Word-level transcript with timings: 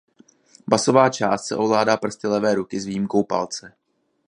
Basová 0.71 1.05
část 1.15 1.43
sa 1.53 1.61
ovládá 1.63 1.93
prsty 2.01 2.25
levé 2.27 2.55
ruky 2.57 2.79
s 2.81 2.85
výjimkou 2.89 3.21
palce. 3.23 3.73